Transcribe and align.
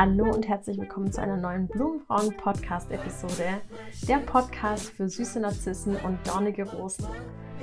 Hallo 0.00 0.32
und 0.32 0.46
herzlich 0.46 0.78
willkommen 0.78 1.10
zu 1.10 1.20
einer 1.20 1.36
neuen 1.36 1.66
Blumenfrauen 1.66 2.32
Podcast 2.36 2.88
Episode. 2.92 3.60
Der 4.06 4.18
Podcast 4.18 4.90
für 4.90 5.08
süße 5.08 5.40
Narzissen 5.40 5.96
und 5.96 6.20
dornige 6.24 6.70
Rosen. 6.70 7.04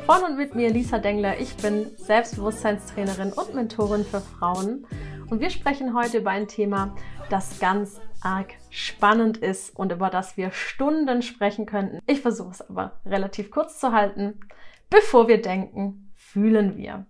Von 0.05 0.21
und 0.21 0.35
mit 0.35 0.53
mir 0.53 0.70
Lisa 0.70 0.98
Dengler. 0.98 1.39
Ich 1.39 1.55
bin 1.55 1.95
Selbstbewusstseinstrainerin 1.95 3.31
und 3.31 3.55
Mentorin 3.55 4.03
für 4.03 4.20
Frauen. 4.20 4.85
Und 5.29 5.39
wir 5.39 5.49
sprechen 5.49 5.95
heute 5.95 6.17
über 6.17 6.31
ein 6.31 6.49
Thema, 6.49 6.94
das 7.30 7.58
ganz 7.61 8.02
arg 8.20 8.52
spannend 8.70 9.38
ist 9.38 9.73
und 9.73 9.94
über 9.94 10.09
das 10.09 10.36
wir 10.36 10.52
Stunden 10.52 11.22
sprechen 11.22 11.66
könnten. 11.66 11.99
Ich 12.05 12.20
versuche 12.20 12.52
es 12.52 12.70
aber 12.70 12.99
relativ 13.05 13.49
kurz 13.49 13.80
zu 13.80 13.94
halten. 13.94 14.41
Bevor 14.89 15.30
wir 15.30 15.41
denken, 15.41 16.11
fühlen 16.16 16.75
wir. 16.75 17.05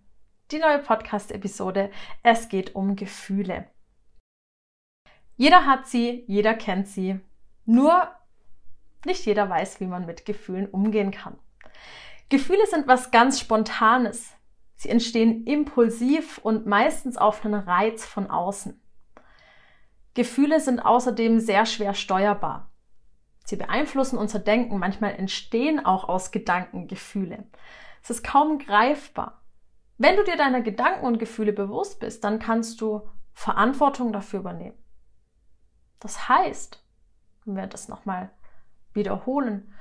Die 0.51 0.59
neue 0.59 0.77
Podcast-Episode. 0.77 1.89
Es 2.21 2.47
geht 2.47 2.75
um 2.75 2.95
Gefühle. 2.95 3.65
Jeder 5.37 5.65
hat 5.65 5.87
sie, 5.87 6.23
jeder 6.27 6.53
kennt 6.53 6.87
sie. 6.87 7.19
Nur 7.65 8.09
nicht 9.05 9.25
jeder 9.25 9.49
weiß, 9.49 9.79
wie 9.79 9.87
man 9.87 10.05
mit 10.05 10.25
Gefühlen 10.25 10.67
umgehen 10.67 11.11
kann. 11.11 11.37
Gefühle 12.29 12.65
sind 12.67 12.87
was 12.87 13.11
ganz 13.11 13.39
Spontanes. 13.39 14.33
Sie 14.75 14.89
entstehen 14.89 15.45
impulsiv 15.45 16.39
und 16.39 16.65
meistens 16.65 17.17
auf 17.17 17.45
einen 17.45 17.53
Reiz 17.53 18.05
von 18.05 18.29
außen. 18.29 18.81
Gefühle 20.15 20.59
sind 20.59 20.79
außerdem 20.79 21.39
sehr 21.39 21.65
schwer 21.65 21.93
steuerbar. 21.93 22.71
Sie 23.45 23.57
beeinflussen 23.57 24.17
unser 24.17 24.39
Denken, 24.39 24.79
manchmal 24.79 25.15
entstehen 25.15 25.85
auch 25.85 26.09
aus 26.09 26.31
Gedanken 26.31 26.87
Gefühle. 26.87 27.45
Es 28.01 28.09
ist 28.09 28.23
kaum 28.23 28.57
greifbar. 28.57 29.43
Wenn 29.97 30.15
du 30.15 30.23
dir 30.23 30.35
deiner 30.35 30.61
Gedanken 30.61 31.05
und 31.05 31.19
Gefühle 31.19 31.53
bewusst 31.53 31.99
bist, 31.99 32.23
dann 32.23 32.39
kannst 32.39 32.81
du 32.81 33.07
Verantwortung 33.33 34.11
dafür 34.11 34.39
übernehmen. 34.39 34.77
Das 35.99 36.29
heißt, 36.29 36.83
wenn 37.45 37.55
wir 37.55 37.67
das 37.67 37.87
nochmal 37.87 38.29
wiederholen, 38.93 39.73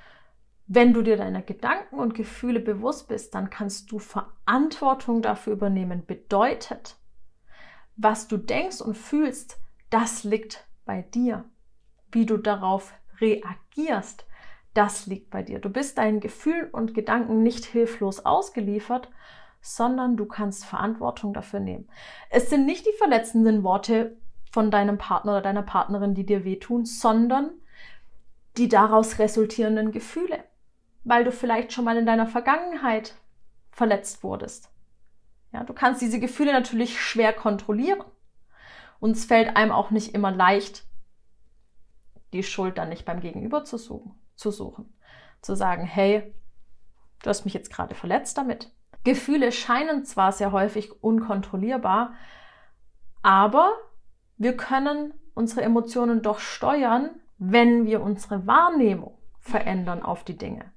wenn 0.67 0.95
du 0.95 1.03
dir 1.03 1.17
deiner 1.17 1.43
Gedanken 1.43 1.99
und 1.99 2.15
Gefühle 2.15 2.61
bewusst 2.61 3.09
bist, 3.09 3.35
dann 3.35 3.51
kannst 3.51 3.93
du 3.93 3.99
Verantwortung 3.99 5.21
dafür 5.21 5.53
übernehmen. 5.53 6.07
Bedeutet, 6.07 6.97
was 7.97 8.29
du 8.29 8.39
denkst 8.39 8.81
und 8.81 8.97
fühlst, 8.97 9.59
das 9.91 10.25
liegt 10.25 10.67
bei 10.85 11.03
dir. 11.03 11.45
Wie 12.11 12.27
du 12.27 12.39
darauf 12.39 12.95
reagierst, 13.21 14.25
das 14.73 15.07
liegt 15.07 15.31
bei 15.31 15.43
dir. 15.43 15.59
Du 15.59 15.69
bist 15.69 15.99
deinen 15.99 16.21
Gefühlen 16.21 16.71
und 16.71 16.95
Gedanken 16.95 17.43
nicht 17.43 17.65
hilflos 17.65 18.25
ausgeliefert, 18.25 19.11
sondern 19.61 20.17
du 20.17 20.27
kannst 20.27 20.65
Verantwortung 20.65 21.33
dafür 21.33 21.61
nehmen. 21.61 21.89
Es 22.31 22.51
sind 22.51 22.67
nicht 22.67 22.87
die 22.87 22.97
verletzenden 22.99 23.63
Worte 23.63 24.17
von 24.55 24.71
deinem 24.71 24.99
Partner 24.99 25.33
oder 25.33 25.43
deiner 25.43 25.65
Partnerin, 25.65 26.15
die 26.15 26.25
dir 26.25 26.45
wehtun, 26.45 26.85
sondern 26.85 27.51
die 28.57 28.69
daraus 28.69 29.19
resultierenden 29.19 29.91
Gefühle, 29.91 30.45
weil 31.03 31.25
du 31.25 31.33
vielleicht 31.33 31.73
schon 31.73 31.85
mal 31.85 31.97
in 31.97 32.07
deiner 32.07 32.29
Vergangenheit 32.29 33.17
verletzt 33.73 34.23
wurdest. 34.23 34.71
Ja, 35.53 35.65
du 35.65 35.73
kannst 35.73 36.03
diese 36.03 36.21
Gefühle 36.21 36.53
natürlich 36.53 37.01
schwer 37.01 37.33
kontrollieren. 37.33 38.05
Und 39.01 39.17
es 39.17 39.25
fällt 39.25 39.57
einem 39.57 39.73
auch 39.73 39.91
nicht 39.91 40.15
immer 40.15 40.31
leicht, 40.31 40.85
die 42.33 42.45
Schuld 42.45 42.79
dann 42.79 42.91
nicht 42.91 43.05
beim 43.05 43.19
Gegenüber 43.19 43.65
zu 43.65 43.77
suchen, 43.77 44.15
zu 44.37 44.53
suchen. 44.53 44.95
Zu 45.43 45.57
sagen, 45.57 45.85
hey, 45.85 46.33
du 47.25 47.29
hast 47.29 47.45
mich 47.45 47.55
jetzt 47.55 47.73
gerade 47.73 47.97
verletzt 47.97 48.39
damit. 48.39 48.71
Gefühle 49.03 49.51
scheinen 49.51 50.05
zwar 50.05 50.31
sehr 50.31 50.53
häufig 50.53 51.03
unkontrollierbar, 51.03 52.15
aber 53.23 53.73
wir 54.37 54.57
können 54.57 55.15
unsere 55.35 55.63
Emotionen 55.63 56.23
doch 56.23 56.39
steuern, 56.39 57.11
wenn 57.39 57.87
wir 57.87 58.03
unsere 58.03 58.47
Wahrnehmung 58.47 59.17
verändern 59.41 60.03
auf 60.03 60.25
die 60.25 60.39
Dinge. 60.39 60.73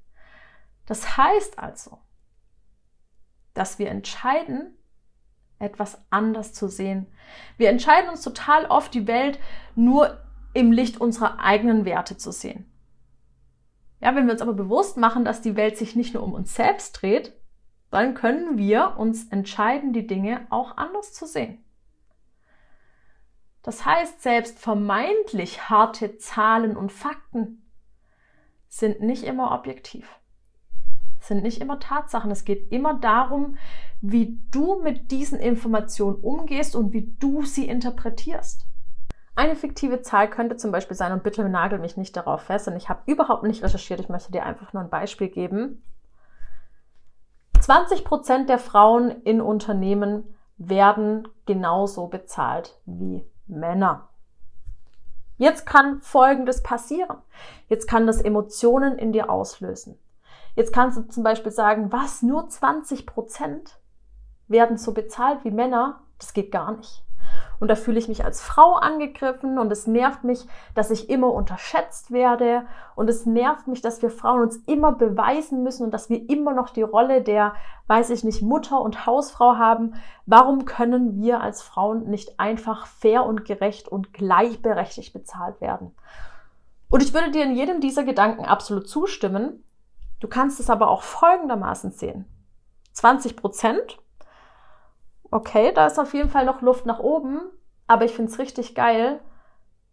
Das 0.86 1.18
heißt 1.18 1.60
also, 1.60 2.00
dass 3.54 3.80
wir 3.80 3.90
entscheiden, 3.90 4.78
etwas 5.60 6.00
anders 6.10 6.54
zu 6.54 6.68
sehen. 6.68 7.08
Wir 7.58 7.70
entscheiden 7.70 8.10
uns 8.10 8.22
total 8.22 8.66
oft, 8.66 8.94
die 8.94 9.08
Welt 9.08 9.40
nur 9.76 10.22
im 10.54 10.72
Licht 10.72 11.02
unserer 11.02 11.40
eigenen 11.40 11.86
Werte 11.86 12.18
zu 12.18 12.32
sehen. 12.32 12.72
Ja, 14.00 14.16
wenn 14.16 14.26
wir 14.28 14.34
uns 14.34 14.42
aber 14.42 14.54
bewusst 14.54 14.98
machen, 14.98 15.26
dass 15.26 15.42
die 15.42 15.56
Welt 15.56 15.78
sich 15.78 15.96
nicht 15.96 16.14
nur 16.14 16.24
um 16.24 16.34
uns 16.34 16.54
selbst 16.54 17.02
dreht, 17.02 17.34
dann 17.90 18.14
können 18.14 18.58
wir 18.58 18.98
uns 18.98 19.28
entscheiden, 19.30 19.94
die 19.94 20.06
Dinge 20.06 20.46
auch 20.50 20.78
anders 20.78 21.14
zu 21.14 21.26
sehen. 21.26 21.64
Das 23.68 23.86
heißt, 23.86 24.22
selbst 24.22 24.60
vermeintlich 24.60 25.70
harte 25.70 26.18
Zahlen 26.20 26.78
und 26.78 26.90
Fakten 26.90 27.70
sind 28.70 29.02
nicht 29.02 29.26
immer 29.26 29.52
objektiv, 29.52 30.08
sind 31.20 31.44
nicht 31.44 31.60
immer 31.60 31.78
Tatsachen. 31.78 32.32
Es 32.32 32.46
geht 32.46 32.72
immer 32.72 32.94
darum, 32.94 33.58
wie 34.00 34.40
du 34.52 34.82
mit 34.82 35.12
diesen 35.12 35.38
Informationen 35.38 36.16
umgehst 36.16 36.78
und 36.78 36.94
wie 36.94 37.14
du 37.20 37.44
sie 37.44 37.68
interpretierst. 37.68 38.66
Eine 39.36 39.58
fiktive 39.58 40.02
Zahl 40.02 40.30
könnte 40.30 40.56
zum 40.56 40.72
Beispiel 40.72 40.96
sein, 40.96 41.12
und 41.12 41.24
bitte 41.24 41.44
nagel 41.50 41.80
mich 41.80 41.98
nicht 41.98 42.16
darauf 42.16 42.44
fest, 42.44 42.70
und 42.70 42.78
ich 42.78 42.88
habe 42.88 43.02
überhaupt 43.06 43.44
nicht 43.44 43.66
recherchiert, 43.66 44.00
ich 44.00 44.08
möchte 44.08 44.32
dir 44.32 44.46
einfach 44.46 44.72
nur 44.72 44.82
ein 44.82 44.90
Beispiel 44.90 45.28
geben. 45.28 45.84
20 47.60 48.06
Prozent 48.06 48.48
der 48.48 48.60
Frauen 48.60 49.12
in 49.24 49.42
Unternehmen 49.42 50.38
werden 50.58 51.28
genauso 51.46 52.08
bezahlt 52.08 52.80
wie 52.86 53.26
Männer. 53.48 54.10
Jetzt 55.38 55.66
kann 55.66 56.02
Folgendes 56.02 56.64
passieren. 56.64 57.18
Jetzt 57.70 57.88
kann 57.88 58.08
das 58.08 58.22
Emotionen 58.22 58.98
in 58.98 59.12
dir 59.12 59.30
auslösen. 59.30 59.98
Jetzt 60.56 60.74
kannst 60.74 60.98
du 60.98 61.04
zum 61.04 61.24
Beispiel 61.24 61.52
sagen, 61.52 61.92
was, 61.92 62.24
nur 62.24 62.50
20 62.50 63.06
Prozent 63.06 63.80
werden 64.48 64.78
so 64.78 64.94
bezahlt 64.94 65.44
wie 65.44 65.52
Männer? 65.52 66.02
Das 66.18 66.34
geht 66.34 66.52
gar 66.52 66.76
nicht. 66.76 67.04
Und 67.60 67.70
da 67.70 67.76
fühle 67.76 67.98
ich 67.98 68.08
mich 68.08 68.24
als 68.24 68.42
Frau 68.42 68.74
angegriffen 68.74 69.58
und 69.58 69.72
es 69.72 69.88
nervt 69.88 70.24
mich, 70.24 70.46
dass 70.76 70.92
ich 70.92 71.10
immer 71.10 71.32
unterschätzt 71.34 72.12
werde 72.12 72.68
und 72.96 73.10
es 73.10 73.26
nervt 73.26 73.68
mich, 73.68 73.82
dass 73.82 74.02
wir 74.02 74.12
Frauen 74.12 74.42
uns 74.42 74.58
immer 74.68 74.92
beweisen 74.92 75.64
müssen 75.64 75.84
und 75.84 75.92
dass 75.92 76.10
wir 76.10 76.30
immer 76.30 76.54
noch 76.54 76.70
die 76.70 76.84
Rolle 76.84 77.22
der, 77.22 77.56
weiß 77.88 78.12
ich 78.12 78.24
nicht, 78.24 78.42
Mutter 78.42 78.80
und 78.80 79.06
Hausfrau 79.06 79.58
haben. 79.58 79.96
Warum 80.26 80.66
können 80.66 81.20
wir 81.22 81.42
als 81.42 81.62
Frauen 81.62 82.10
nicht 82.10 82.40
einfach 82.40 82.86
fair 82.86 83.26
und 83.26 83.46
gerecht 83.46 83.88
und 83.88 84.14
gleichberechtigt 84.14 85.14
bezahlt 85.14 85.60
werden? 85.60 85.96
Und 86.90 87.04
ich 87.04 87.14
würde 87.14 87.32
dir 87.32 87.44
in 87.44 87.56
jedem 87.56 87.82
dieser 87.82 88.04
Gedanken 88.04 88.46
absolut 88.46 88.88
zustimmen. 88.88 89.64
Du 90.20 90.28
kannst 90.28 90.60
es 90.60 90.70
aber 90.70 90.90
auch 90.90 91.02
folgendermaßen 91.02 91.92
sehen. 91.92 92.26
20 92.94 93.36
Prozent 93.36 94.00
okay, 95.32 95.72
da 95.74 95.88
ist 95.88 96.00
auf 96.00 96.14
jeden 96.14 96.30
Fall 96.30 96.46
noch 96.46 96.62
Luft 96.62 96.86
nach 96.86 97.00
oben, 97.00 97.42
aber 97.88 98.06
ich 98.06 98.14
finde 98.14 98.32
es 98.32 98.40
richtig 98.40 98.76
geil, 98.76 99.20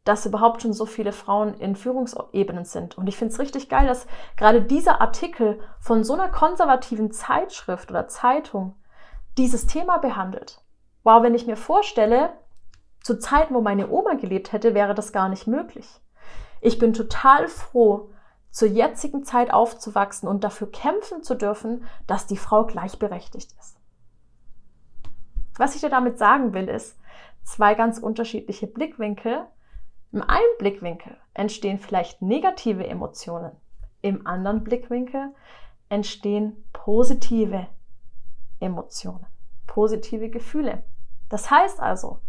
dass 0.05 0.27
überhaupt 0.27 0.63
schon 0.63 0.75
so 0.75 0.85
viele 0.85 1.13
Frauen 1.13 1.55
in 1.55 1.77
Führungsebenen 1.77 2.65
sind. 2.65 2.99
Und 2.99 3.07
ich 3.07 3.17
finde 3.17 3.33
es 3.33 3.41
richtig 3.41 3.69
geil, 3.69 3.87
dass 3.87 4.07
gerade 4.37 4.61
dieser 4.61 5.01
Artikel 5.01 5.61
von 5.81 6.05
so 6.05 6.13
einer 6.13 6.29
konservativen 6.29 7.11
Zeitschrift 7.11 7.91
oder 7.91 8.07
Zeitung 8.07 8.75
dieses 9.39 9.67
Thema 9.67 9.99
behandelt. 9.99 10.63
Wow, 11.05 11.23
wenn 11.23 11.35
ich 11.35 11.47
mir 11.47 11.57
vorstelle, 11.57 12.35
zu 13.03 13.19
Zeiten, 13.19 13.55
wo 13.55 13.61
meine 13.61 13.91
Oma 13.91 14.15
gelebt 14.15 14.53
hätte, 14.53 14.75
wäre 14.75 14.95
das 14.95 15.13
gar 15.13 15.29
nicht 15.29 15.47
möglich. 15.47 15.87
Ich 16.61 16.79
bin 16.79 16.93
total 16.93 17.49
froh, 17.49 18.11
zur 18.51 18.69
jetzigen 18.69 19.25
Zeit 19.25 19.53
aufzuwachsen 19.53 20.29
und 20.29 20.45
dafür 20.45 20.71
kämpfen 20.71 21.23
zu 21.23 21.35
dürfen, 21.35 21.85
dass 22.07 22.27
die 22.27 22.37
Frau 22.37 22.65
gleichberechtigt 22.65 23.53
ist. 23.59 23.77
Was 25.57 25.75
ich 25.75 25.81
dir 25.81 25.91
damit 25.91 26.19
sagen 26.19 26.53
will, 26.53 26.69
ist 26.69 26.99
zwei 27.45 27.75
ganz 27.75 27.99
unterschiedliche 27.99 28.67
Blickwinkel. 28.67 29.47
Im 30.13 30.23
einen 30.23 30.59
Blickwinkel 30.59 31.17
entstehen 31.35 31.79
vielleicht 31.79 32.23
negative 32.23 32.87
Emotionen. 32.87 33.53
Im 34.03 34.27
anderen 34.27 34.65
Blickwinkel 34.65 35.35
entstehen 35.89 36.65
positive 36.73 37.67
Emotionen, 38.61 39.27
positive 39.67 40.29
Gefühle. 40.31 40.83
Das 41.29 41.51
heißt 41.51 41.81
also, 41.81 42.21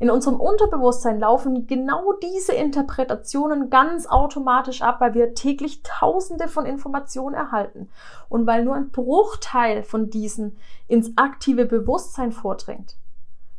in 0.00 0.08
unserem 0.10 0.40
Unterbewusstsein 0.40 1.20
laufen 1.20 1.66
genau 1.66 2.14
diese 2.14 2.54
Interpretationen 2.54 3.68
ganz 3.68 4.06
automatisch 4.06 4.80
ab, 4.80 4.98
weil 5.02 5.12
wir 5.12 5.34
täglich 5.34 5.82
tausende 5.82 6.48
von 6.48 6.64
Informationen 6.64 7.34
erhalten 7.34 7.90
und 8.30 8.46
weil 8.46 8.64
nur 8.64 8.76
ein 8.76 8.90
Bruchteil 8.90 9.82
von 9.82 10.08
diesen 10.08 10.56
ins 10.88 11.12
aktive 11.18 11.66
Bewusstsein 11.66 12.32
vordringt. 12.32 12.96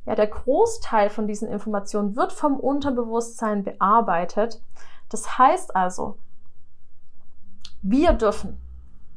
Ja, 0.07 0.15
der 0.15 0.25
Großteil 0.25 1.11
von 1.11 1.27
diesen 1.27 1.47
Informationen 1.47 2.15
wird 2.15 2.33
vom 2.33 2.59
Unterbewusstsein 2.59 3.63
bearbeitet. 3.63 4.63
Das 5.09 5.37
heißt 5.37 5.75
also, 5.75 6.17
wir 7.83 8.13
dürfen 8.13 8.57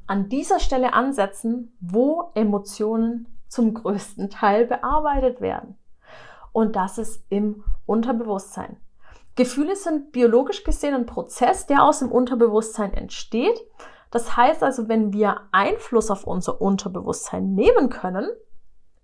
an 0.06 0.28
dieser 0.28 0.60
Stelle 0.60 0.92
ansetzen, 0.92 1.74
wo 1.80 2.32
Emotionen 2.34 3.28
zum 3.48 3.72
größten 3.72 4.28
Teil 4.28 4.66
bearbeitet 4.66 5.40
werden 5.40 5.78
und 6.54 6.76
das 6.76 6.98
ist 6.98 7.26
im 7.30 7.64
Unterbewusstsein. 7.84 8.76
Gefühle 9.34 9.74
sind 9.74 10.12
biologisch 10.12 10.62
gesehen 10.62 10.94
ein 10.94 11.04
Prozess, 11.04 11.66
der 11.66 11.82
aus 11.82 11.98
dem 11.98 12.12
Unterbewusstsein 12.12 12.94
entsteht. 12.94 13.60
Das 14.12 14.36
heißt 14.36 14.62
also, 14.62 14.88
wenn 14.88 15.12
wir 15.12 15.40
Einfluss 15.50 16.12
auf 16.12 16.24
unser 16.24 16.60
Unterbewusstsein 16.60 17.54
nehmen 17.54 17.90
können, 17.90 18.30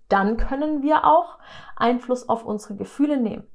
dann 0.09 0.37
können 0.37 0.83
wir 0.83 1.05
auch 1.05 1.39
Einfluss 1.75 2.29
auf 2.29 2.45
unsere 2.45 2.77
Gefühle 2.77 3.21
nehmen 3.21 3.49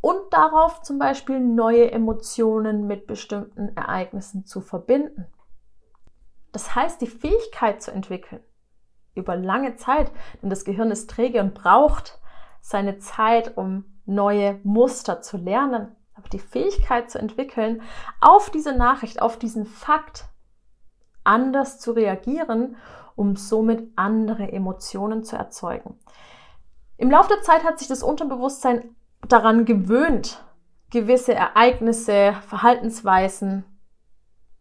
und 0.00 0.18
darauf 0.32 0.82
zum 0.82 0.98
Beispiel 0.98 1.38
neue 1.38 1.92
Emotionen 1.92 2.88
mit 2.88 3.06
bestimmten 3.06 3.76
Ereignissen 3.76 4.44
zu 4.44 4.60
verbinden. 4.60 5.26
Das 6.50 6.74
heißt, 6.74 7.00
die 7.00 7.06
Fähigkeit 7.06 7.80
zu 7.80 7.92
entwickeln 7.92 8.40
über 9.14 9.36
lange 9.36 9.76
Zeit, 9.76 10.10
denn 10.42 10.50
das 10.50 10.64
Gehirn 10.64 10.90
ist 10.90 11.08
träge 11.08 11.40
und 11.40 11.54
braucht 11.54 12.18
seine 12.66 12.98
Zeit, 12.98 13.56
um 13.56 13.84
neue 14.06 14.58
Muster 14.64 15.22
zu 15.22 15.36
lernen, 15.36 15.94
aber 16.14 16.28
die 16.28 16.40
Fähigkeit 16.40 17.08
zu 17.08 17.18
entwickeln, 17.20 17.80
auf 18.20 18.50
diese 18.50 18.76
Nachricht, 18.76 19.22
auf 19.22 19.38
diesen 19.38 19.66
Fakt 19.66 20.24
anders 21.22 21.78
zu 21.78 21.92
reagieren, 21.92 22.76
um 23.14 23.36
somit 23.36 23.88
andere 23.94 24.50
Emotionen 24.50 25.22
zu 25.22 25.36
erzeugen. 25.36 25.96
Im 26.96 27.08
Laufe 27.08 27.28
der 27.28 27.42
Zeit 27.42 27.62
hat 27.62 27.78
sich 27.78 27.86
das 27.86 28.02
Unterbewusstsein 28.02 28.96
daran 29.28 29.64
gewöhnt, 29.64 30.44
gewisse 30.90 31.34
Ereignisse, 31.34 32.34
Verhaltensweisen, 32.48 33.64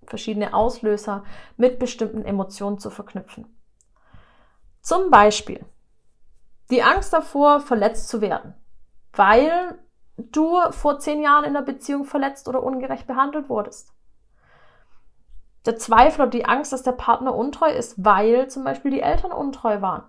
verschiedene 0.06 0.54
Auslöser 0.54 1.24
mit 1.58 1.80
bestimmten 1.80 2.24
Emotionen 2.24 2.78
zu 2.78 2.92
verknüpfen. 2.92 3.48
Zum 4.82 5.10
Beispiel 5.10 5.66
die 6.70 6.84
Angst 6.84 7.14
davor, 7.14 7.60
verletzt 7.60 8.10
zu 8.10 8.22
werden, 8.22 8.54
weil 9.14 9.78
du 10.18 10.60
vor 10.72 11.00
zehn 11.00 11.22
Jahren 11.22 11.46
in 11.46 11.54
der 11.54 11.62
Beziehung 11.62 12.06
verletzt 12.06 12.48
oder 12.48 12.64
ungerecht 12.64 13.08
behandelt 13.08 13.50
wurdest. 13.50 13.92
Der 15.66 15.78
Zweifel 15.78 16.22
oder 16.22 16.30
die 16.30 16.46
Angst, 16.46 16.74
dass 16.74 16.84
der 16.84 16.92
Partner 16.92 17.34
untreu 17.34 17.72
ist, 17.72 18.04
weil 18.04 18.48
zum 18.50 18.64
Beispiel 18.64 18.92
die 18.92 19.02
Eltern 19.02 19.32
untreu 19.32 19.82
waren. 19.82 20.04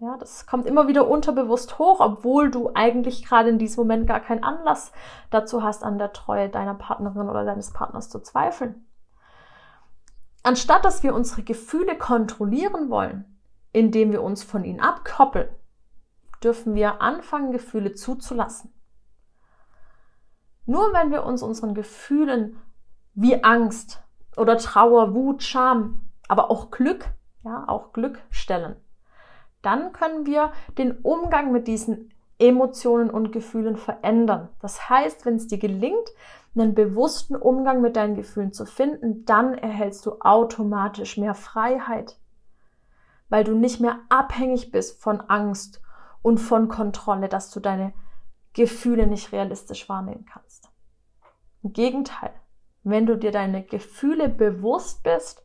Ja, 0.00 0.16
das 0.16 0.46
kommt 0.46 0.66
immer 0.66 0.88
wieder 0.88 1.08
unterbewusst 1.08 1.78
hoch, 1.78 2.00
obwohl 2.00 2.50
du 2.50 2.70
eigentlich 2.74 3.26
gerade 3.26 3.50
in 3.50 3.58
diesem 3.58 3.82
Moment 3.82 4.06
gar 4.06 4.20
keinen 4.20 4.42
Anlass 4.42 4.92
dazu 5.28 5.62
hast, 5.62 5.84
an 5.84 5.98
der 5.98 6.14
Treue 6.14 6.48
deiner 6.48 6.74
Partnerin 6.74 7.28
oder 7.28 7.44
deines 7.44 7.72
Partners 7.72 8.08
zu 8.08 8.20
zweifeln. 8.20 8.86
Anstatt 10.42 10.86
dass 10.86 11.02
wir 11.02 11.14
unsere 11.14 11.42
Gefühle 11.42 11.98
kontrollieren 11.98 12.88
wollen, 12.88 13.39
indem 13.72 14.12
wir 14.12 14.22
uns 14.22 14.42
von 14.42 14.64
ihnen 14.64 14.80
abkoppeln, 14.80 15.48
dürfen 16.42 16.74
wir 16.74 17.00
anfangen, 17.00 17.52
Gefühle 17.52 17.94
zuzulassen. 17.94 18.72
Nur 20.66 20.92
wenn 20.92 21.10
wir 21.10 21.24
uns 21.24 21.42
unseren 21.42 21.74
Gefühlen 21.74 22.56
wie 23.14 23.42
Angst 23.42 24.02
oder 24.36 24.56
Trauer, 24.56 25.14
Wut, 25.14 25.42
Scham, 25.42 26.10
aber 26.28 26.50
auch 26.50 26.70
Glück, 26.70 27.06
ja, 27.44 27.64
auch 27.66 27.92
Glück 27.92 28.20
stellen, 28.30 28.76
dann 29.62 29.92
können 29.92 30.26
wir 30.26 30.52
den 30.78 30.92
Umgang 30.92 31.52
mit 31.52 31.66
diesen 31.66 32.12
Emotionen 32.38 33.10
und 33.10 33.32
Gefühlen 33.32 33.76
verändern. 33.76 34.48
Das 34.60 34.88
heißt, 34.88 35.26
wenn 35.26 35.36
es 35.36 35.48
dir 35.48 35.58
gelingt, 35.58 36.08
einen 36.54 36.74
bewussten 36.74 37.36
Umgang 37.36 37.80
mit 37.80 37.96
deinen 37.96 38.16
Gefühlen 38.16 38.52
zu 38.52 38.64
finden, 38.64 39.24
dann 39.24 39.54
erhältst 39.54 40.06
du 40.06 40.20
automatisch 40.20 41.16
mehr 41.16 41.34
Freiheit, 41.34 42.19
weil 43.30 43.44
du 43.44 43.54
nicht 43.54 43.80
mehr 43.80 43.98
abhängig 44.10 44.70
bist 44.70 45.00
von 45.00 45.20
Angst 45.22 45.80
und 46.20 46.38
von 46.38 46.68
Kontrolle, 46.68 47.28
dass 47.28 47.50
du 47.50 47.60
deine 47.60 47.94
Gefühle 48.52 49.06
nicht 49.06 49.32
realistisch 49.32 49.88
wahrnehmen 49.88 50.26
kannst. 50.30 50.68
Im 51.62 51.72
Gegenteil, 51.72 52.32
wenn 52.82 53.06
du 53.06 53.16
dir 53.16 53.30
deine 53.30 53.62
Gefühle 53.62 54.28
bewusst 54.28 55.02
bist 55.02 55.42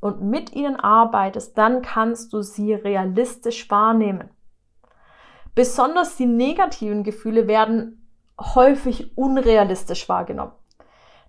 und 0.00 0.22
mit 0.22 0.52
ihnen 0.52 0.76
arbeitest, 0.76 1.56
dann 1.56 1.82
kannst 1.82 2.32
du 2.32 2.42
sie 2.42 2.74
realistisch 2.74 3.70
wahrnehmen. 3.70 4.30
Besonders 5.54 6.16
die 6.16 6.26
negativen 6.26 7.04
Gefühle 7.04 7.46
werden 7.46 8.08
häufig 8.40 9.16
unrealistisch 9.16 10.08
wahrgenommen. 10.08 10.52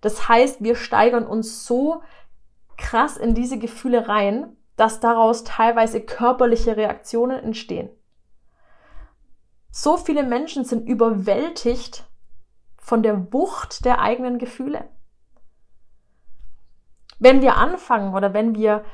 Das 0.01 0.29
heißt, 0.29 0.63
wir 0.63 0.75
steigern 0.75 1.25
uns 1.25 1.65
so 1.65 2.01
krass 2.77 3.17
in 3.17 3.35
diese 3.35 3.57
Gefühle 3.57 4.07
rein, 4.07 4.56
dass 4.80 5.02
daraus 5.02 5.44
teilweise 5.44 6.00
körperliche 6.00 6.78
Reaktionen 6.78 7.44
entstehen. 7.44 7.90
So 9.72 9.98
viele 9.98 10.24
Menschen 10.24 10.64
sind 10.64 10.88
überwältigt 10.88 12.10
von 12.78 13.04
der 13.04 13.34
Wucht 13.34 13.84
der 13.84 14.00
eigenen 14.00 14.40
Gefühle. 14.40 14.88
Wenn 17.20 17.42
wir 17.42 17.58
anfangen 17.58 18.16
oder 18.16 18.34
wenn 18.34 18.56
wir 18.56 18.86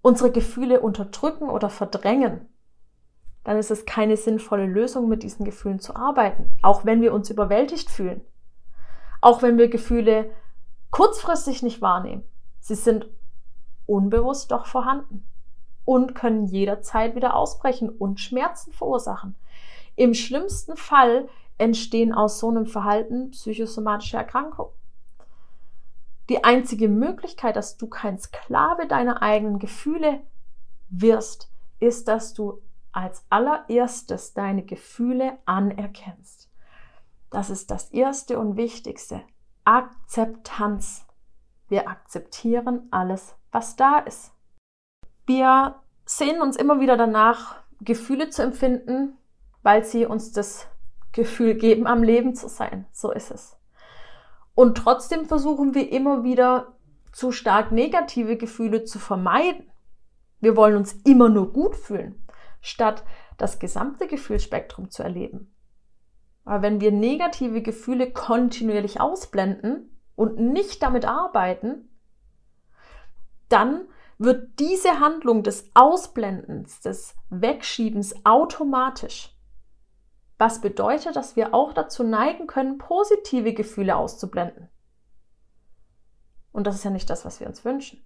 unsere 0.00 0.30
Gefühle 0.30 0.80
unterdrücken 0.80 1.50
oder 1.50 1.68
verdrängen, 1.68 2.48
dann 3.42 3.56
ist 3.56 3.72
es 3.72 3.84
keine 3.84 4.16
sinnvolle 4.16 4.66
Lösung, 4.66 5.08
mit 5.08 5.24
diesen 5.24 5.44
Gefühlen 5.44 5.80
zu 5.80 5.96
arbeiten, 5.96 6.52
auch 6.62 6.84
wenn 6.84 7.02
wir 7.02 7.12
uns 7.12 7.28
überwältigt 7.30 7.90
fühlen. 7.90 8.20
Auch 9.20 9.42
wenn 9.42 9.58
wir 9.58 9.68
Gefühle 9.68 10.30
kurzfristig 10.92 11.64
nicht 11.64 11.82
wahrnehmen. 11.82 12.22
Sie 12.60 12.76
sind 12.76 13.08
unbewusst 13.86 14.50
doch 14.50 14.66
vorhanden 14.66 15.26
und 15.84 16.14
können 16.14 16.46
jederzeit 16.46 17.14
wieder 17.14 17.34
ausbrechen 17.34 17.88
und 17.88 18.20
Schmerzen 18.20 18.72
verursachen. 18.72 19.34
Im 19.96 20.14
schlimmsten 20.14 20.76
Fall 20.76 21.28
entstehen 21.58 22.12
aus 22.12 22.38
so 22.38 22.48
einem 22.48 22.66
Verhalten 22.66 23.30
psychosomatische 23.30 24.16
Erkrankungen. 24.16 24.72
Die 26.28 26.44
einzige 26.44 26.88
Möglichkeit, 26.88 27.56
dass 27.56 27.76
du 27.76 27.88
kein 27.88 28.18
Sklave 28.18 28.86
deiner 28.86 29.22
eigenen 29.22 29.58
Gefühle 29.58 30.20
wirst, 30.88 31.50
ist, 31.80 32.08
dass 32.08 32.32
du 32.32 32.62
als 32.92 33.24
allererstes 33.28 34.34
deine 34.34 34.64
Gefühle 34.64 35.38
anerkennst. 35.46 36.48
Das 37.30 37.50
ist 37.50 37.70
das 37.70 37.90
Erste 37.90 38.38
und 38.38 38.56
Wichtigste. 38.56 39.22
Akzeptanz. 39.64 41.06
Wir 41.68 41.88
akzeptieren 41.88 42.88
alles, 42.90 43.34
was 43.52 43.76
da 43.76 43.98
ist. 43.98 44.32
Wir 45.26 45.76
sehen 46.04 46.42
uns 46.42 46.56
immer 46.56 46.80
wieder 46.80 46.96
danach, 46.96 47.56
Gefühle 47.80 48.30
zu 48.30 48.42
empfinden, 48.42 49.16
weil 49.62 49.84
sie 49.84 50.06
uns 50.06 50.32
das 50.32 50.66
Gefühl 51.12 51.54
geben, 51.54 51.86
am 51.86 52.02
Leben 52.02 52.34
zu 52.34 52.48
sein. 52.48 52.86
So 52.92 53.12
ist 53.12 53.30
es. 53.30 53.56
Und 54.54 54.78
trotzdem 54.78 55.26
versuchen 55.26 55.74
wir 55.74 55.92
immer 55.92 56.24
wieder 56.24 56.74
zu 57.12 57.32
stark 57.32 57.72
negative 57.72 58.36
Gefühle 58.36 58.84
zu 58.84 58.98
vermeiden. 58.98 59.70
Wir 60.40 60.56
wollen 60.56 60.76
uns 60.76 60.92
immer 61.04 61.28
nur 61.28 61.52
gut 61.52 61.76
fühlen, 61.76 62.26
statt 62.60 63.04
das 63.38 63.58
gesamte 63.58 64.06
Gefühlsspektrum 64.06 64.90
zu 64.90 65.02
erleben. 65.02 65.54
Aber 66.44 66.62
wenn 66.62 66.80
wir 66.80 66.90
negative 66.90 67.62
Gefühle 67.62 68.10
kontinuierlich 68.10 69.00
ausblenden 69.00 69.98
und 70.16 70.38
nicht 70.38 70.82
damit 70.82 71.04
arbeiten, 71.04 71.88
dann 73.52 73.86
wird 74.18 74.58
diese 74.58 75.00
Handlung 75.00 75.42
des 75.42 75.70
Ausblendens, 75.74 76.80
des 76.80 77.14
Wegschiebens 77.30 78.14
automatisch 78.24 79.32
was 80.42 80.60
bedeutet, 80.60 81.14
dass 81.14 81.36
wir 81.36 81.54
auch 81.54 81.72
dazu 81.72 82.02
neigen 82.02 82.48
können, 82.48 82.76
positive 82.76 83.54
Gefühle 83.54 83.94
auszublenden. 83.94 84.68
Und 86.50 86.66
das 86.66 86.74
ist 86.74 86.84
ja 86.84 86.90
nicht 86.90 87.08
das, 87.10 87.24
was 87.24 87.38
wir 87.38 87.46
uns 87.46 87.64
wünschen. 87.64 88.04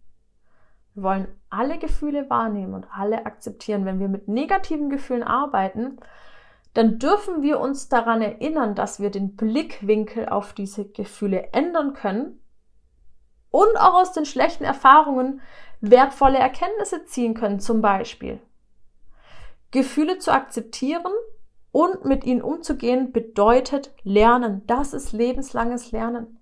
Wir 0.93 1.03
wollen 1.03 1.29
alle 1.49 1.79
Gefühle 1.79 2.29
wahrnehmen 2.29 2.75
und 2.75 2.89
alle 2.93 3.25
akzeptieren. 3.25 3.87
Wenn 3.87 4.01
wir 4.01 4.09
mit 4.09 4.29
negativen 4.29 4.91
Gefühlen 4.91 5.23
arbeiten, 5.23 5.97
dann 6.75 6.99
dürfen 6.99 7.41
wir 7.41 7.59
uns 7.59 7.89
daran 7.89 8.21
erinnern, 8.21 8.75
dass 8.75 9.01
wir 9.01 9.11
den 9.11 9.35
Blickwinkel 9.35 10.29
auf 10.29 10.53
diese 10.53 10.85
Gefühle 10.85 11.55
ändern 11.55 11.95
können 11.95 12.39
und 13.57 13.79
auch 13.79 13.95
aus 13.95 14.13
den 14.13 14.27
schlechten 14.27 14.65
Erfahrungen 14.65 15.41
wertvolle 15.81 16.37
Erkenntnisse 16.37 17.07
ziehen 17.07 17.33
können, 17.33 17.59
zum 17.59 17.81
Beispiel. 17.81 18.39
Gefühle 19.71 20.19
zu 20.19 20.31
akzeptieren 20.31 21.13
und 21.73 22.05
mit 22.05 22.25
ihnen 22.25 22.43
umzugehen 22.43 23.13
bedeutet 23.13 23.95
Lernen. 24.03 24.67
Das 24.67 24.93
ist 24.93 25.13
lebenslanges 25.13 25.91
Lernen. 25.91 26.39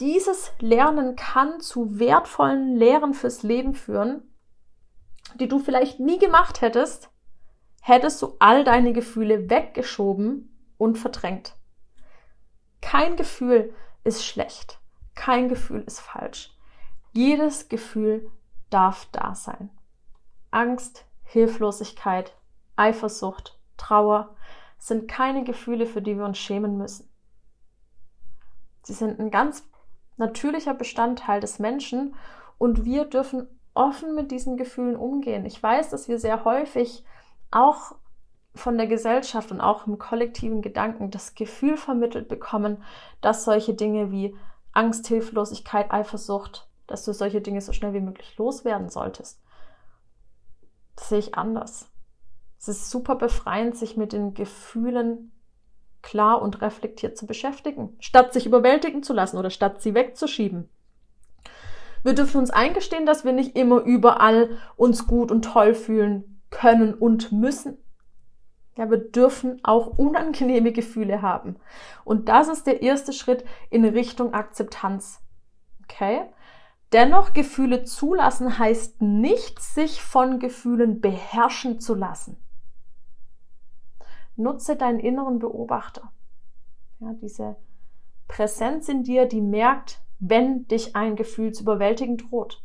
Dieses 0.00 0.50
Lernen 0.58 1.14
kann 1.14 1.60
zu 1.60 2.00
wertvollen 2.00 2.74
Lehren 2.74 3.14
fürs 3.14 3.44
Leben 3.44 3.74
führen, 3.74 4.34
die 5.36 5.46
du 5.46 5.60
vielleicht 5.60 6.00
nie 6.00 6.18
gemacht 6.18 6.60
hättest, 6.60 7.08
hättest 7.82 8.20
du 8.20 8.34
all 8.40 8.64
deine 8.64 8.94
Gefühle 8.94 9.48
weggeschoben 9.48 10.74
und 10.76 10.98
verdrängt. 10.98 11.54
Kein 12.80 13.14
Gefühl 13.14 13.72
ist 14.02 14.26
schlecht. 14.26 14.80
Kein 15.14 15.48
Gefühl 15.48 15.82
ist 15.82 16.00
falsch. 16.00 16.56
Jedes 17.12 17.68
Gefühl 17.68 18.30
darf 18.70 19.06
da 19.12 19.34
sein. 19.34 19.70
Angst, 20.50 21.04
Hilflosigkeit, 21.22 22.36
Eifersucht, 22.76 23.58
Trauer 23.76 24.36
sind 24.78 25.08
keine 25.08 25.44
Gefühle, 25.44 25.86
für 25.86 26.02
die 26.02 26.16
wir 26.16 26.24
uns 26.24 26.38
schämen 26.38 26.76
müssen. 26.76 27.08
Sie 28.82 28.92
sind 28.92 29.18
ein 29.18 29.30
ganz 29.30 29.68
natürlicher 30.16 30.74
Bestandteil 30.74 31.40
des 31.40 31.58
Menschen 31.58 32.14
und 32.58 32.84
wir 32.84 33.04
dürfen 33.04 33.48
offen 33.74 34.14
mit 34.14 34.30
diesen 34.30 34.56
Gefühlen 34.56 34.96
umgehen. 34.96 35.44
Ich 35.46 35.60
weiß, 35.60 35.90
dass 35.90 36.08
wir 36.08 36.18
sehr 36.18 36.44
häufig 36.44 37.04
auch 37.50 37.96
von 38.54 38.76
der 38.76 38.86
Gesellschaft 38.86 39.50
und 39.50 39.60
auch 39.60 39.86
im 39.86 39.98
kollektiven 39.98 40.62
Gedanken 40.62 41.10
das 41.10 41.34
Gefühl 41.34 41.76
vermittelt 41.76 42.28
bekommen, 42.28 42.82
dass 43.20 43.44
solche 43.44 43.74
Dinge 43.74 44.12
wie 44.12 44.36
Angst, 44.74 45.06
Hilflosigkeit, 45.06 45.90
Eifersucht, 45.90 46.68
dass 46.86 47.04
du 47.04 47.12
solche 47.12 47.40
Dinge 47.40 47.60
so 47.60 47.72
schnell 47.72 47.94
wie 47.94 48.00
möglich 48.00 48.36
loswerden 48.36 48.88
solltest. 48.88 49.40
Das 50.96 51.08
sehe 51.08 51.18
ich 51.18 51.34
anders. 51.34 51.90
Es 52.58 52.68
ist 52.68 52.90
super 52.90 53.16
befreiend, 53.16 53.76
sich 53.76 53.96
mit 53.96 54.12
den 54.12 54.34
Gefühlen 54.34 55.32
klar 56.02 56.42
und 56.42 56.60
reflektiert 56.60 57.16
zu 57.16 57.26
beschäftigen, 57.26 57.96
statt 57.98 58.32
sich 58.32 58.46
überwältigen 58.46 59.02
zu 59.02 59.12
lassen 59.12 59.38
oder 59.38 59.50
statt 59.50 59.82
sie 59.82 59.94
wegzuschieben. 59.94 60.68
Wir 62.02 62.14
dürfen 62.14 62.38
uns 62.38 62.50
eingestehen, 62.50 63.06
dass 63.06 63.24
wir 63.24 63.32
nicht 63.32 63.56
immer 63.56 63.80
überall 63.80 64.58
uns 64.76 65.06
gut 65.06 65.32
und 65.32 65.46
toll 65.46 65.74
fühlen 65.74 66.42
können 66.50 66.94
und 66.94 67.32
müssen. 67.32 67.78
Ja, 68.76 68.90
wir 68.90 68.98
dürfen 68.98 69.60
auch 69.64 69.98
unangenehme 69.98 70.72
Gefühle 70.72 71.22
haben. 71.22 71.56
Und 72.04 72.28
das 72.28 72.48
ist 72.48 72.66
der 72.66 72.82
erste 72.82 73.12
Schritt 73.12 73.44
in 73.70 73.84
Richtung 73.84 74.34
Akzeptanz. 74.34 75.20
Okay? 75.84 76.22
Dennoch 76.92 77.32
Gefühle 77.32 77.84
zulassen 77.84 78.58
heißt 78.58 79.02
nicht, 79.02 79.60
sich 79.60 80.02
von 80.02 80.38
Gefühlen 80.38 81.00
beherrschen 81.00 81.80
zu 81.80 81.94
lassen. 81.94 82.36
Nutze 84.36 84.76
deinen 84.76 84.98
inneren 84.98 85.38
Beobachter. 85.38 86.10
Ja, 87.00 87.12
diese 87.14 87.56
Präsenz 88.26 88.88
in 88.88 89.04
dir, 89.04 89.26
die 89.26 89.40
merkt, 89.40 90.00
wenn 90.18 90.66
dich 90.66 90.96
ein 90.96 91.16
Gefühl 91.16 91.52
zu 91.52 91.62
überwältigen 91.62 92.16
droht. 92.16 92.62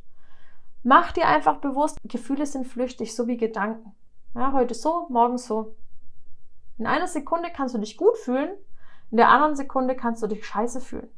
Mach 0.83 1.11
dir 1.11 1.27
einfach 1.27 1.57
bewusst, 1.57 1.97
Gefühle 2.03 2.45
sind 2.45 2.65
flüchtig, 2.65 3.15
so 3.15 3.27
wie 3.27 3.37
Gedanken. 3.37 3.93
Ja, 4.33 4.53
heute 4.53 4.73
so, 4.73 5.07
morgen 5.09 5.37
so. 5.37 5.75
In 6.79 6.87
einer 6.87 7.07
Sekunde 7.07 7.49
kannst 7.53 7.75
du 7.75 7.79
dich 7.79 7.97
gut 7.97 8.17
fühlen, 8.17 8.49
in 9.11 9.17
der 9.17 9.29
anderen 9.29 9.55
Sekunde 9.55 9.95
kannst 9.95 10.23
du 10.23 10.27
dich 10.27 10.45
scheiße 10.45 10.79
fühlen. 10.79 11.09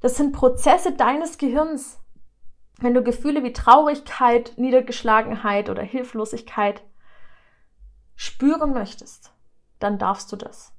Das 0.00 0.16
sind 0.16 0.32
Prozesse 0.32 0.92
deines 0.92 1.38
Gehirns. 1.38 2.00
Wenn 2.78 2.92
du 2.92 3.02
Gefühle 3.02 3.42
wie 3.44 3.52
Traurigkeit, 3.52 4.52
Niedergeschlagenheit 4.56 5.70
oder 5.70 5.82
Hilflosigkeit 5.82 6.82
spüren 8.16 8.72
möchtest, 8.72 9.32
dann 9.78 9.98
darfst 9.98 10.30
du 10.32 10.36
das. 10.36 10.72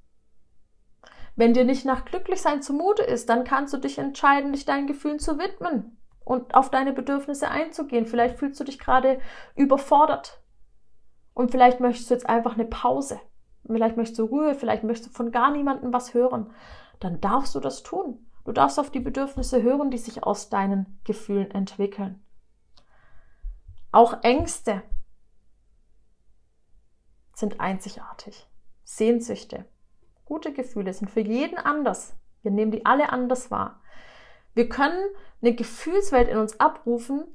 Wenn 1.35 1.53
dir 1.53 1.65
nicht 1.65 1.85
nach 1.85 2.03
Glücklichsein 2.03 2.61
zumute 2.61 3.03
ist, 3.03 3.29
dann 3.29 3.43
kannst 3.43 3.73
du 3.73 3.77
dich 3.77 3.97
entscheiden, 3.97 4.51
dich 4.51 4.65
deinen 4.65 4.87
Gefühlen 4.87 5.19
zu 5.19 5.39
widmen 5.39 5.97
und 6.25 6.53
auf 6.53 6.69
deine 6.69 6.93
Bedürfnisse 6.93 7.49
einzugehen. 7.49 8.05
Vielleicht 8.05 8.37
fühlst 8.37 8.59
du 8.59 8.63
dich 8.63 8.77
gerade 8.77 9.21
überfordert. 9.55 10.41
Und 11.33 11.51
vielleicht 11.51 11.79
möchtest 11.79 12.09
du 12.09 12.15
jetzt 12.15 12.27
einfach 12.27 12.55
eine 12.55 12.65
Pause. 12.65 13.21
Vielleicht 13.67 13.97
möchtest 13.97 14.19
du 14.19 14.25
Ruhe, 14.25 14.55
vielleicht 14.55 14.83
möchtest 14.83 15.11
du 15.11 15.15
von 15.15 15.31
gar 15.31 15.51
niemandem 15.51 15.93
was 15.93 16.13
hören. 16.13 16.51
Dann 16.99 17.21
darfst 17.21 17.53
du 17.53 17.59
das 17.59 17.83
tun. 17.83 18.25
Du 18.45 18.53
darfst 18.53 18.79
auf 18.79 18.89
die 18.89 19.01
Bedürfnisse 19.01 19.61
hören, 19.61 19.91
die 19.91 19.97
sich 19.97 20.23
aus 20.23 20.49
deinen 20.49 20.99
Gefühlen 21.03 21.51
entwickeln. 21.51 22.23
Auch 23.91 24.23
Ängste 24.23 24.83
sind 27.33 27.59
einzigartig. 27.59 28.47
Sehnsüchte, 28.83 29.65
gute 30.23 30.53
Gefühle 30.53 30.93
sind 30.93 31.11
für 31.11 31.19
jeden 31.19 31.57
anders. 31.57 32.15
Wir 32.41 32.51
nehmen 32.51 32.71
die 32.71 32.85
alle 32.85 33.11
anders 33.11 33.51
wahr. 33.51 33.81
Wir 34.53 34.69
können 34.69 35.03
eine 35.41 35.53
Gefühlswelt 35.53 36.29
in 36.29 36.37
uns 36.37 36.59
abrufen, 36.59 37.25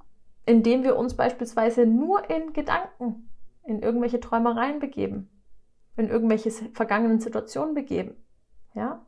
indem 0.46 0.82
wir 0.82 0.96
uns 0.96 1.16
beispielsweise 1.16 1.86
nur 1.86 2.28
in 2.30 2.52
Gedanken, 2.52 3.28
in 3.64 3.80
irgendwelche 3.80 4.18
Träumereien 4.18 4.80
begeben, 4.80 5.30
in 5.96 6.08
irgendwelche 6.08 6.50
vergangenen 6.50 7.20
Situationen 7.20 7.75
begeben. 7.75 8.16
Ja? 8.75 9.04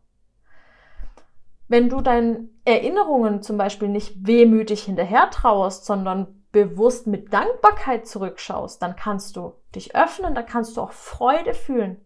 Wenn 1.68 1.88
du 1.88 2.00
deinen 2.00 2.60
Erinnerungen 2.64 3.42
zum 3.42 3.56
Beispiel 3.56 3.88
nicht 3.88 4.26
wehmütig 4.26 4.84
hinterher 4.84 5.30
trauerst, 5.30 5.86
sondern 5.86 6.44
bewusst 6.52 7.06
mit 7.06 7.32
Dankbarkeit 7.32 8.06
zurückschaust, 8.06 8.80
dann 8.80 8.96
kannst 8.96 9.36
du 9.36 9.54
dich 9.74 9.96
öffnen, 9.96 10.34
dann 10.34 10.46
kannst 10.46 10.76
du 10.76 10.82
auch 10.82 10.92
Freude 10.92 11.54
fühlen. 11.54 12.04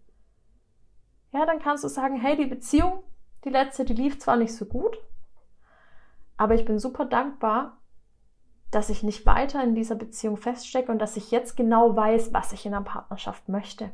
Ja, 1.32 1.44
dann 1.44 1.58
kannst 1.58 1.84
du 1.84 1.88
sagen, 1.88 2.16
hey, 2.16 2.36
die 2.36 2.46
Beziehung, 2.46 3.02
die 3.44 3.50
letzte, 3.50 3.84
die 3.84 3.94
lief 3.94 4.18
zwar 4.18 4.36
nicht 4.36 4.54
so 4.54 4.64
gut, 4.64 4.96
aber 6.38 6.54
ich 6.54 6.64
bin 6.64 6.78
super 6.78 7.04
dankbar, 7.04 7.78
dass 8.70 8.90
ich 8.90 9.02
nicht 9.02 9.26
weiter 9.26 9.62
in 9.62 9.74
dieser 9.74 9.96
Beziehung 9.96 10.36
feststecke 10.36 10.90
und 10.90 10.98
dass 10.98 11.16
ich 11.16 11.30
jetzt 11.30 11.56
genau 11.56 11.94
weiß, 11.96 12.32
was 12.32 12.52
ich 12.52 12.64
in 12.64 12.74
einer 12.74 12.84
Partnerschaft 12.84 13.48
möchte. 13.48 13.90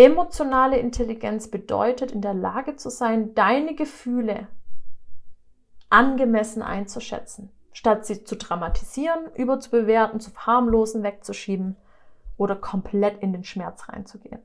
Emotionale 0.00 0.78
Intelligenz 0.78 1.48
bedeutet, 1.48 2.12
in 2.12 2.22
der 2.22 2.34
Lage 2.34 2.76
zu 2.76 2.90
sein, 2.90 3.34
deine 3.34 3.74
Gefühle 3.74 4.48
angemessen 5.90 6.62
einzuschätzen 6.62 7.50
statt 7.72 8.06
sie 8.06 8.24
zu 8.24 8.36
dramatisieren, 8.36 9.32
überzubewerten, 9.34 10.20
zu 10.20 10.30
verharmlosen, 10.30 11.02
wegzuschieben 11.02 11.76
oder 12.36 12.56
komplett 12.56 13.22
in 13.22 13.32
den 13.32 13.44
Schmerz 13.44 13.88
reinzugehen. 13.88 14.40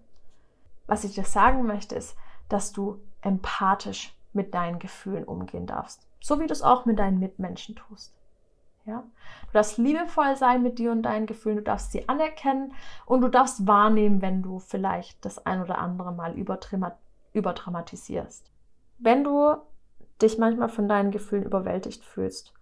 Was 0.88 1.04
ich 1.04 1.16
dir 1.16 1.26
sagen 1.26 1.66
möchte, 1.66 1.96
ist, 1.96 2.16
dass 2.50 2.72
du 2.72 3.02
empathisch 3.22 4.16
mit 4.34 4.54
deinen 4.54 4.80
Gefühlen 4.80 5.24
umgehen 5.24 5.66
darfst, 5.66 6.06
so 6.22 6.40
wie 6.40 6.48
du 6.48 6.54
es 6.54 6.62
auch 6.62 6.86
mit 6.86 7.00
deinen 7.00 7.20
Mitmenschen 7.20 7.76
tust. 7.76 8.14
Ja? 8.86 9.04
Du 9.48 9.54
darfst 9.54 9.78
liebevoll 9.78 10.36
sein 10.36 10.64
mit 10.64 10.80
dir 10.80 10.92
und 10.92 11.04
deinen 11.04 11.26
Gefühlen, 11.26 11.58
du 11.58 11.64
darfst 11.64 11.92
sie 11.92 12.08
anerkennen 12.08 12.74
und 13.06 13.22
du 13.22 13.28
darfst 13.28 13.68
wahrnehmen, 13.68 14.22
wenn 14.22 14.42
du 14.42 14.60
vielleicht 14.60 15.26
das 15.26 15.46
ein 15.46 15.62
oder 15.62 15.80
andere 15.80 16.14
Mal 16.14 16.36
überdramatisierst. 17.34 18.52
Wenn 18.98 19.24
du 19.24 19.56
dich 20.22 20.38
manchmal 20.38 20.70
von 20.70 20.88
deinen 20.88 21.12
Gefühlen 21.12 21.44
überwältigt 21.44 22.04
fühlst 22.04 22.54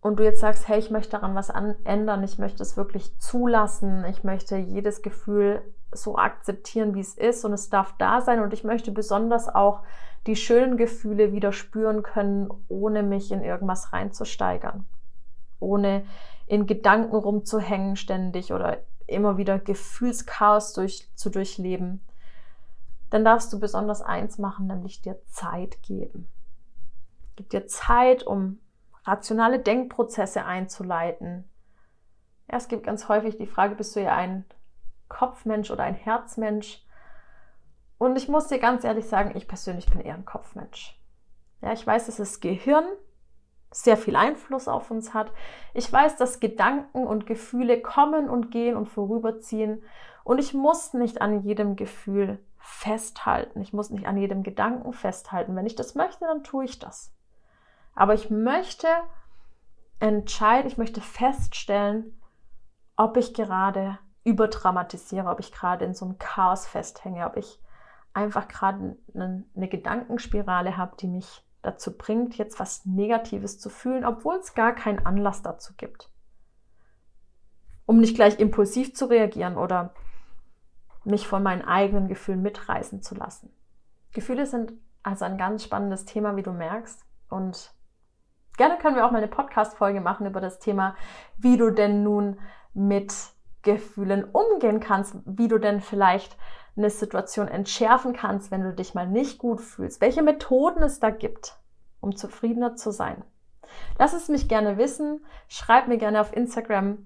und 0.00 0.18
du 0.20 0.24
jetzt 0.24 0.40
sagst, 0.40 0.68
hey, 0.68 0.78
ich 0.78 0.90
möchte 0.90 1.12
daran 1.12 1.34
was 1.34 1.50
ändern, 1.50 2.22
ich 2.22 2.38
möchte 2.38 2.62
es 2.62 2.76
wirklich 2.76 3.18
zulassen, 3.18 4.04
ich 4.04 4.22
möchte 4.22 4.56
jedes 4.56 5.02
Gefühl 5.02 5.62
so 5.92 6.16
akzeptieren, 6.16 6.94
wie 6.94 7.00
es 7.00 7.14
ist 7.14 7.44
und 7.44 7.52
es 7.52 7.70
darf 7.70 7.94
da 7.98 8.20
sein 8.20 8.40
und 8.40 8.52
ich 8.52 8.62
möchte 8.62 8.92
besonders 8.92 9.48
auch 9.48 9.82
die 10.26 10.36
schönen 10.36 10.76
Gefühle 10.76 11.32
wieder 11.32 11.52
spüren 11.52 12.02
können, 12.02 12.50
ohne 12.68 13.02
mich 13.02 13.30
in 13.30 13.42
irgendwas 13.42 13.92
reinzusteigern, 13.92 14.86
ohne 15.60 16.04
in 16.46 16.66
Gedanken 16.66 17.16
rumzuhängen 17.16 17.96
ständig 17.96 18.52
oder 18.52 18.78
immer 19.06 19.36
wieder 19.36 19.58
Gefühlschaos 19.58 20.72
durch, 20.72 21.08
zu 21.14 21.30
durchleben, 21.30 22.00
dann 23.10 23.24
darfst 23.24 23.52
du 23.52 23.60
besonders 23.60 24.02
eins 24.02 24.38
machen, 24.38 24.66
nämlich 24.66 25.00
dir 25.00 25.20
Zeit 25.26 25.82
geben. 25.82 26.28
Gib 27.36 27.50
dir 27.50 27.66
Zeit, 27.66 28.24
um 28.24 28.58
rationale 29.04 29.60
Denkprozesse 29.60 30.44
einzuleiten. 30.44 31.48
Ja, 32.50 32.56
es 32.56 32.68
gibt 32.68 32.84
ganz 32.84 33.08
häufig 33.08 33.36
die 33.36 33.46
Frage, 33.46 33.76
bist 33.76 33.94
du 33.94 34.02
ja 34.02 34.14
ein 34.14 34.44
Kopfmensch 35.08 35.70
oder 35.70 35.84
ein 35.84 35.94
Herzmensch? 35.94 36.84
Und 37.98 38.16
ich 38.16 38.28
muss 38.28 38.48
dir 38.48 38.58
ganz 38.58 38.84
ehrlich 38.84 39.06
sagen, 39.06 39.32
ich 39.36 39.48
persönlich 39.48 39.86
bin 39.86 40.00
eher 40.00 40.14
ein 40.14 40.24
Kopfmensch. 40.24 40.98
Ja, 41.62 41.72
ich 41.72 41.86
weiß, 41.86 42.06
dass 42.06 42.16
das 42.16 42.40
Gehirn 42.40 42.84
sehr 43.70 43.96
viel 43.96 44.16
Einfluss 44.16 44.68
auf 44.68 44.90
uns 44.90 45.14
hat. 45.14 45.32
Ich 45.74 45.90
weiß, 45.92 46.16
dass 46.16 46.40
Gedanken 46.40 47.06
und 47.06 47.26
Gefühle 47.26 47.80
kommen 47.80 48.28
und 48.28 48.50
gehen 48.50 48.76
und 48.76 48.86
vorüberziehen. 48.86 49.82
Und 50.24 50.38
ich 50.38 50.54
muss 50.54 50.94
nicht 50.94 51.20
an 51.20 51.42
jedem 51.42 51.76
Gefühl 51.76 52.38
festhalten. 52.58 53.60
Ich 53.60 53.72
muss 53.72 53.90
nicht 53.90 54.06
an 54.06 54.16
jedem 54.16 54.42
Gedanken 54.42 54.92
festhalten. 54.92 55.54
Wenn 55.56 55.66
ich 55.66 55.76
das 55.76 55.94
möchte, 55.94 56.24
dann 56.26 56.42
tue 56.42 56.64
ich 56.64 56.78
das. 56.78 57.14
Aber 57.94 58.14
ich 58.14 58.30
möchte 58.30 58.88
entscheiden, 60.00 60.66
ich 60.66 60.78
möchte 60.78 61.00
feststellen, 61.00 62.20
ob 62.96 63.16
ich 63.16 63.34
gerade 63.34 63.98
überdramatisiere, 64.24 65.28
ob 65.28 65.40
ich 65.40 65.52
gerade 65.52 65.84
in 65.84 65.94
so 65.94 66.04
einem 66.04 66.18
Chaos 66.18 66.66
festhänge, 66.66 67.26
ob 67.26 67.36
ich 67.36 67.60
einfach 68.16 68.48
gerade 68.48 68.96
eine, 69.14 69.68
Gedankenspirale 69.68 70.76
habe, 70.76 70.96
die 70.98 71.06
mich 71.06 71.44
dazu 71.62 71.96
bringt, 71.96 72.36
jetzt 72.38 72.58
was 72.58 72.86
Negatives 72.86 73.58
zu 73.58 73.68
fühlen, 73.68 74.04
obwohl 74.04 74.36
es 74.36 74.54
gar 74.54 74.74
keinen 74.74 75.04
Anlass 75.04 75.42
dazu 75.42 75.74
gibt. 75.76 76.10
Um 77.84 77.98
nicht 78.00 78.16
gleich 78.16 78.38
impulsiv 78.38 78.94
zu 78.94 79.06
reagieren 79.06 79.56
oder 79.56 79.94
mich 81.04 81.28
von 81.28 81.42
meinen 81.42 81.62
eigenen 81.62 82.08
Gefühlen 82.08 82.42
mitreißen 82.42 83.02
zu 83.02 83.14
lassen. 83.14 83.52
Gefühle 84.12 84.46
sind 84.46 84.72
also 85.02 85.24
ein 85.24 85.38
ganz 85.38 85.62
spannendes 85.62 86.04
Thema, 86.04 86.34
wie 86.36 86.42
du 86.42 86.52
merkst. 86.52 87.04
Und 87.28 87.76
Gerne 88.56 88.78
können 88.78 88.96
wir 88.96 89.04
auch 89.04 89.10
mal 89.10 89.18
eine 89.18 89.28
Podcast-Folge 89.28 90.00
machen 90.00 90.26
über 90.26 90.40
das 90.40 90.58
Thema, 90.58 90.96
wie 91.36 91.58
du 91.58 91.70
denn 91.70 92.02
nun 92.02 92.38
mit 92.72 93.12
Gefühlen 93.62 94.24
umgehen 94.24 94.80
kannst, 94.80 95.16
wie 95.26 95.48
du 95.48 95.58
denn 95.58 95.80
vielleicht 95.80 96.36
eine 96.76 96.90
Situation 96.90 97.48
entschärfen 97.48 98.12
kannst, 98.12 98.50
wenn 98.50 98.62
du 98.62 98.72
dich 98.72 98.94
mal 98.94 99.06
nicht 99.06 99.38
gut 99.38 99.60
fühlst, 99.60 100.00
welche 100.00 100.22
Methoden 100.22 100.82
es 100.82 101.00
da 101.00 101.10
gibt, 101.10 101.58
um 102.00 102.14
zufriedener 102.16 102.76
zu 102.76 102.90
sein. 102.90 103.24
Lass 103.98 104.12
es 104.12 104.28
mich 104.28 104.48
gerne 104.48 104.78
wissen. 104.78 105.24
Schreib 105.48 105.88
mir 105.88 105.98
gerne 105.98 106.20
auf 106.20 106.36
Instagram 106.36 106.98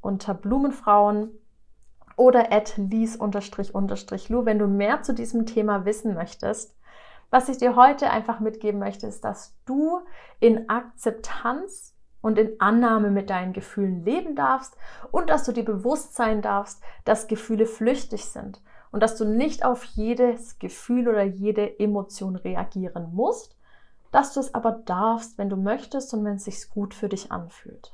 unter 0.00 0.34
Blumenfrauen 0.34 1.30
oder 2.16 2.52
at 2.52 2.76
lies 2.76 3.18
lu, 3.18 4.44
wenn 4.44 4.58
du 4.58 4.66
mehr 4.66 5.02
zu 5.02 5.14
diesem 5.14 5.46
Thema 5.46 5.84
wissen 5.84 6.14
möchtest. 6.14 6.76
Was 7.30 7.48
ich 7.48 7.58
dir 7.58 7.76
heute 7.76 8.10
einfach 8.10 8.40
mitgeben 8.40 8.80
möchte, 8.80 9.06
ist, 9.06 9.24
dass 9.24 9.56
du 9.64 10.00
in 10.40 10.68
Akzeptanz 10.68 11.94
und 12.20 12.38
in 12.38 12.60
Annahme 12.60 13.10
mit 13.10 13.30
deinen 13.30 13.52
Gefühlen 13.52 14.04
leben 14.04 14.34
darfst 14.34 14.76
und 15.12 15.30
dass 15.30 15.44
du 15.44 15.52
dir 15.52 15.64
bewusst 15.64 16.14
sein 16.16 16.42
darfst, 16.42 16.82
dass 17.04 17.28
Gefühle 17.28 17.66
flüchtig 17.66 18.24
sind 18.26 18.60
und 18.92 19.02
dass 19.02 19.16
du 19.16 19.24
nicht 19.24 19.64
auf 19.64 19.84
jedes 19.84 20.58
Gefühl 20.58 21.08
oder 21.08 21.22
jede 21.22 21.78
Emotion 21.78 22.36
reagieren 22.36 23.12
musst, 23.12 23.56
dass 24.10 24.34
du 24.34 24.40
es 24.40 24.54
aber 24.54 24.72
darfst, 24.72 25.38
wenn 25.38 25.48
du 25.48 25.56
möchtest 25.56 26.12
und 26.14 26.24
wenn 26.24 26.36
es 26.36 26.44
sich 26.44 26.68
gut 26.70 26.94
für 26.94 27.08
dich 27.08 27.30
anfühlt. 27.30 27.92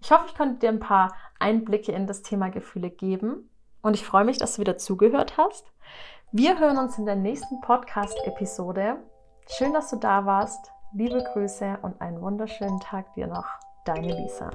Ich 0.00 0.10
hoffe, 0.10 0.24
ich 0.26 0.34
konnte 0.34 0.58
dir 0.58 0.70
ein 0.70 0.80
paar 0.80 1.14
Einblicke 1.38 1.92
in 1.92 2.08
das 2.08 2.22
Thema 2.22 2.50
Gefühle 2.50 2.90
geben 2.90 3.48
und 3.82 3.94
ich 3.94 4.04
freue 4.04 4.24
mich, 4.24 4.38
dass 4.38 4.56
du 4.56 4.60
wieder 4.60 4.76
zugehört 4.76 5.36
hast. 5.36 5.72
Wir 6.32 6.58
hören 6.58 6.78
uns 6.78 6.98
in 6.98 7.06
der 7.06 7.14
nächsten 7.14 7.60
Podcast-Episode. 7.60 8.96
Schön, 9.48 9.72
dass 9.72 9.90
du 9.90 9.96
da 9.96 10.24
warst. 10.26 10.72
Liebe 10.94 11.22
Grüße 11.32 11.78
und 11.82 12.00
einen 12.00 12.20
wunderschönen 12.20 12.80
Tag 12.80 13.14
dir 13.14 13.26
noch. 13.28 13.46
Deine 13.84 14.14
Lisa. 14.14 14.50